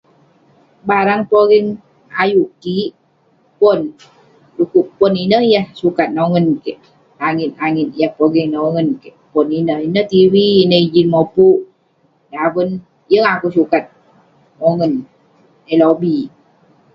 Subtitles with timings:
[0.87, 1.69] barang pogeng
[2.21, 2.91] ayuk kik,
[3.59, 3.79] pon,
[4.55, 6.79] du'kuk pon ineh yah sukat nongen kik
[7.21, 11.57] langit langit ,yah pogeng nongen keik, pon ineh.ineh tv,ineh ijin mopuk
[12.31, 12.69] daven,
[13.11, 13.83] yeng akouk sukat
[14.61, 14.93] mongen
[15.71, 16.29] eh lobik